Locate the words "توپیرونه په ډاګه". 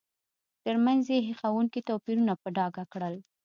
1.89-2.83